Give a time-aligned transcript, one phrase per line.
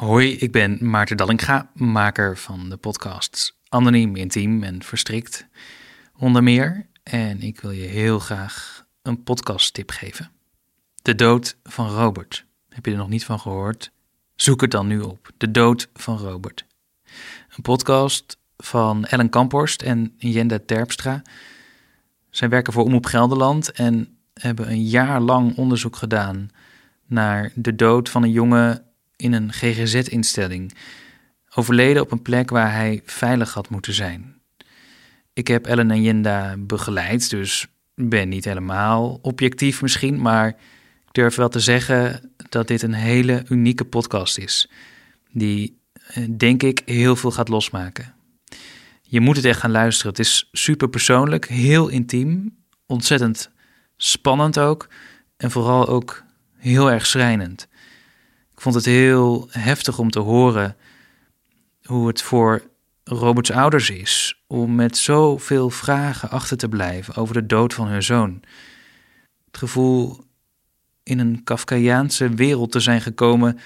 [0.00, 5.46] Hoi, ik ben Maarten Dallinga, maker van de podcasts Anoniem, Intiem en Verstrikt,
[6.16, 6.86] onder meer.
[7.02, 10.30] En ik wil je heel graag een podcasttip geven.
[11.02, 12.46] De dood van Robert.
[12.68, 13.92] Heb je er nog niet van gehoord?
[14.34, 15.30] Zoek het dan nu op.
[15.36, 16.64] De dood van Robert.
[17.56, 21.22] Een podcast van Ellen Kamphorst en Jenda Terpstra.
[22.30, 26.48] Zij werken voor Omroep Gelderland en hebben een jaar lang onderzoek gedaan
[27.06, 28.84] naar de dood van een jongen
[29.20, 30.74] in een GGZ-instelling,
[31.54, 34.40] overleden op een plek waar hij veilig had moeten zijn.
[35.32, 40.48] Ik heb Ellen en Jenda begeleid, dus ben niet helemaal objectief misschien, maar
[41.06, 44.70] ik durf wel te zeggen dat dit een hele unieke podcast is,
[45.32, 48.14] die eh, denk ik heel veel gaat losmaken.
[49.02, 50.10] Je moet het echt gaan luisteren.
[50.10, 52.56] Het is super persoonlijk, heel intiem,
[52.86, 53.50] ontzettend
[53.96, 54.88] spannend ook
[55.36, 56.24] en vooral ook
[56.56, 57.68] heel erg schrijnend.
[58.60, 60.76] Ik vond het heel heftig om te horen
[61.82, 62.62] hoe het voor
[63.04, 68.02] Roberts ouders is om met zoveel vragen achter te blijven over de dood van hun
[68.02, 68.42] zoon.
[69.46, 70.24] Het gevoel
[71.02, 73.58] in een Kafkaiaanse wereld te zijn gekomen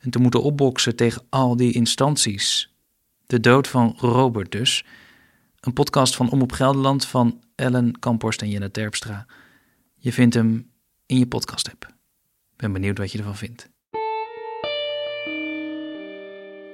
[0.00, 2.74] en te moeten opboksen tegen al die instanties.
[3.26, 4.84] De dood van Robert dus.
[5.60, 9.26] Een podcast van Omroep Gelderland van Ellen Kamphorst en Jenna Terpstra.
[9.94, 10.70] Je vindt hem
[11.06, 11.94] in je podcast-app.
[12.56, 13.70] Ben benieuwd wat je ervan vindt.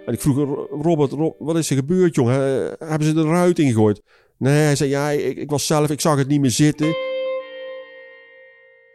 [0.09, 2.41] En ik vroeg Robert, wat is er gebeurd, jongen?
[2.79, 4.03] Hebben ze de ruit ingegooid?
[4.39, 6.87] Nee, hij zei, ja, ik, ik, was zelf, ik zag het niet meer zitten.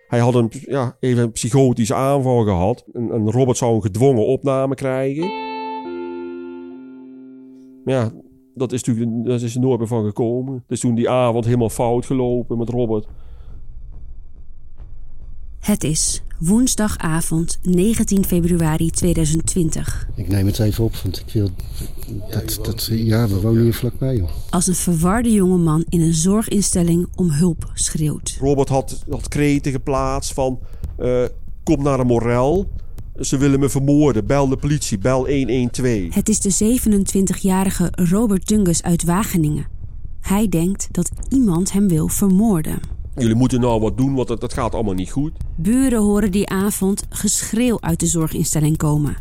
[0.07, 2.85] Hij had een, ja, even een psychotische aanval gehad.
[2.93, 5.31] En, Robert zou een gedwongen opname krijgen.
[7.85, 8.11] Ja,
[8.53, 10.63] dat is natuurlijk dat is er nooit meer van gekomen.
[10.67, 13.07] Dus toen die avond helemaal fout gelopen met Robert.
[15.63, 20.07] Het is woensdagavond 19 februari 2020.
[20.15, 21.49] Ik neem het even op, want ik wil.
[22.29, 24.15] Dat, dat, ja, we wonen hier vlakbij.
[24.15, 24.29] Joh.
[24.49, 28.37] Als een verwarde jongeman in een zorginstelling om hulp schreeuwt.
[28.39, 30.59] Robert had, had kreten geplaatst van:
[30.99, 31.23] uh,
[31.63, 32.69] Kom naar de morel.
[33.19, 34.25] Ze willen me vermoorden.
[34.25, 34.97] Bel de politie.
[34.97, 36.13] Bel 112.
[36.13, 39.67] Het is de 27-jarige Robert Dungus uit Wageningen.
[40.21, 42.92] Hij denkt dat iemand hem wil vermoorden.
[43.15, 45.31] Jullie moeten nou wat doen, want dat, gaat allemaal niet goed.
[45.55, 49.17] Buren horen die avond geschreeuw uit de zorginstelling komen.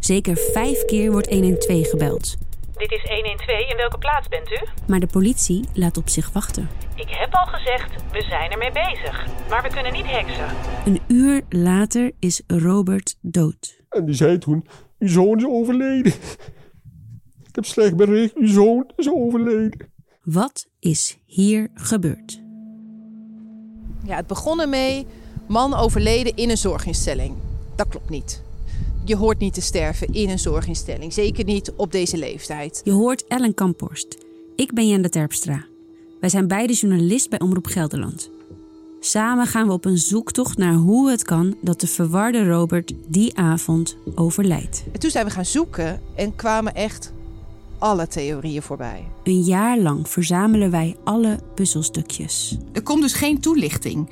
[0.00, 2.36] Zeker vijf keer wordt 112 gebeld.
[2.76, 4.58] Dit is 112, in welke plaats bent u?
[4.86, 6.68] Maar de politie laat op zich wachten.
[6.94, 9.26] Ik heb al gezegd, we zijn ermee bezig.
[9.48, 10.46] Maar we kunnen niet heksen.
[10.84, 13.80] Een uur later is Robert dood.
[13.88, 14.66] En die zei toen,
[14.98, 16.12] uw zoon is overleden.
[17.48, 19.90] Ik heb slecht bericht, uw zoon is overleden.
[20.22, 22.44] Wat is hier gebeurd?
[24.06, 25.06] Ja, het begon ermee,
[25.46, 27.34] man overleden in een zorginstelling.
[27.74, 28.42] Dat klopt niet.
[29.04, 31.12] Je hoort niet te sterven in een zorginstelling.
[31.12, 32.80] Zeker niet op deze leeftijd.
[32.84, 34.16] Je hoort Ellen Kamphorst.
[34.56, 35.64] Ik ben Jende Terpstra.
[36.20, 38.30] Wij zijn beide journalist bij Omroep Gelderland.
[39.00, 43.36] Samen gaan we op een zoektocht naar hoe het kan dat de verwarde Robert die
[43.38, 44.84] avond overlijdt.
[44.92, 47.12] En toen zijn we gaan zoeken en kwamen echt
[47.78, 49.04] alle theorieën voorbij.
[49.22, 52.58] Een jaar lang verzamelen wij alle puzzelstukjes.
[52.72, 54.10] Er komt dus geen toelichting.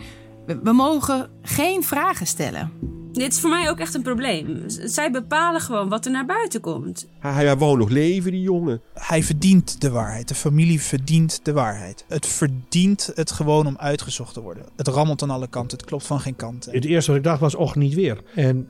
[0.62, 2.70] We, mogen geen vragen stellen.
[3.12, 4.62] Dit is voor mij ook echt een probleem.
[4.66, 7.06] Zij bepalen gewoon wat er naar buiten komt.
[7.19, 8.80] Hij, hij wou nog leven, die jongen.
[8.94, 10.28] Hij verdient de waarheid.
[10.28, 12.04] De familie verdient de waarheid.
[12.08, 14.64] Het verdient het gewoon om uitgezocht te worden.
[14.76, 15.78] Het rammelt aan alle kanten.
[15.78, 16.69] Het klopt van geen kant.
[16.70, 18.22] Het eerste wat ik dacht was, och, niet weer.
[18.34, 18.69] En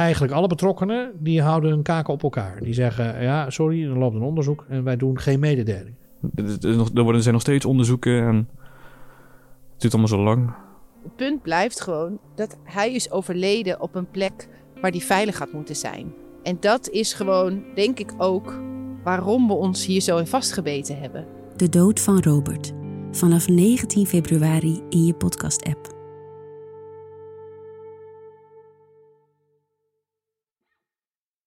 [0.00, 2.60] eigenlijk alle betrokkenen die houden hun kaken op elkaar.
[2.60, 5.94] Die zeggen, ja, sorry, er loopt een onderzoek en wij doen geen mededeling.
[6.94, 8.36] Er worden, zijn nog steeds onderzoeken en
[9.72, 10.54] het duurt allemaal zo lang.
[11.02, 14.48] Het punt blijft gewoon dat hij is overleden op een plek
[14.80, 16.12] waar hij veilig had moeten zijn.
[16.42, 18.60] En dat is gewoon, denk ik ook,
[19.04, 21.26] waarom we ons hier zo in vastgebeten hebben.
[21.56, 22.72] De dood van Robert.
[23.10, 25.99] Vanaf 19 februari in je podcast-app.